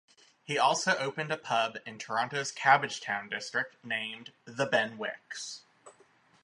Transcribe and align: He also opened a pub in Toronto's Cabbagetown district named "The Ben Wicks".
He 0.43 0.57
also 0.57 0.97
opened 0.97 1.31
a 1.31 1.37
pub 1.37 1.77
in 1.85 1.99
Toronto's 1.99 2.51
Cabbagetown 2.51 3.29
district 3.29 3.75
named 3.85 4.31
"The 4.45 4.65
Ben 4.65 4.97
Wicks". 4.97 5.61